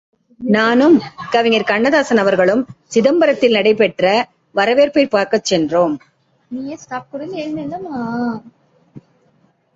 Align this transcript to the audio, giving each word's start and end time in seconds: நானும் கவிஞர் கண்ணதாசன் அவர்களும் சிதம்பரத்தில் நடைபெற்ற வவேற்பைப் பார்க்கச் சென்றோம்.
நானும் 0.39 1.01
கவிஞர் 1.31 1.63
கண்ணதாசன் 1.63 2.17
அவர்களும் 2.17 2.65
சிதம்பரத்தில் 2.95 3.51
நடைபெற்ற 3.51 4.27
வவேற்பைப் 4.55 5.11
பார்க்கச் 5.11 5.45
சென்றோம். 5.45 5.99